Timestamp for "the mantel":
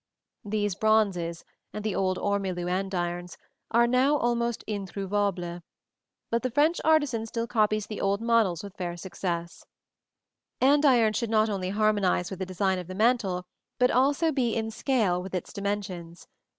12.87-13.45